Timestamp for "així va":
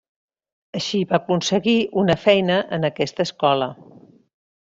0.79-1.15